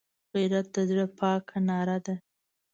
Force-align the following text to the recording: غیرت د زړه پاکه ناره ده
غیرت 0.33 0.67
د 0.75 0.77
زړه 0.89 1.05
پاکه 1.17 1.57
ناره 1.67 1.97
ده 2.05 2.15